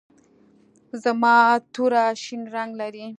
زما 1.03 1.35
توره 1.73 2.05
شین 2.23 2.41
رنګ 2.55 2.71
لري. 2.81 3.05